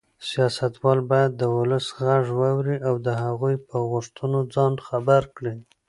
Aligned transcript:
سیاستوال 0.29 0.99
باید 1.11 1.31
د 1.35 1.43
ولس 1.57 1.85
غږ 2.05 2.25
واوري 2.39 2.77
او 2.87 2.95
د 3.05 3.07
هغوی 3.23 3.55
په 3.67 3.75
غوښتنو 3.91 4.39
ځان 4.53 4.73
خبر 4.87 5.21
کړي. 5.35 5.55